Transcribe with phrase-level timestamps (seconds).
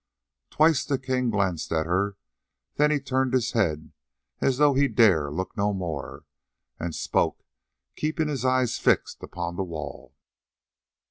[0.49, 2.17] Twice the King glanced at her,
[2.73, 3.91] then he turned his head
[4.39, 6.25] as though he dare look no more,
[6.79, 7.45] and spoke
[7.95, 10.15] keeping his eyes fixed upon the wall.